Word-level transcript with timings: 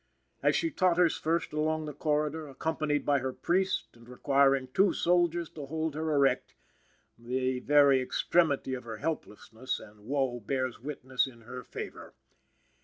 As 0.41 0.55
she 0.55 0.71
totters 0.71 1.15
first 1.15 1.53
along 1.53 1.85
the 1.85 1.93
corridor, 1.93 2.47
accompanied 2.47 3.05
by 3.05 3.19
her 3.19 3.31
priest 3.31 3.89
and 3.93 4.09
requiring 4.09 4.67
two 4.69 4.93
soldiers 4.93 5.47
to 5.51 5.67
hold 5.67 5.93
her 5.93 6.11
erect, 6.11 6.55
the 7.19 7.59
very 7.59 8.01
extremity 8.01 8.73
of 8.73 8.83
her 8.83 8.97
helplessness 8.97 9.79
and 9.79 10.07
woe 10.07 10.39
bears 10.39 10.79
witness 10.81 11.27
in 11.27 11.41
her 11.41 11.63
favor. 11.63 12.15